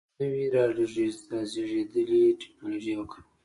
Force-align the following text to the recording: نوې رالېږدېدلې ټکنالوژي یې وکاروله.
نوې 0.19 0.43
رالېږدېدلې 0.55 2.37
ټکنالوژي 2.41 2.91
یې 2.93 2.97
وکاروله. 2.99 3.27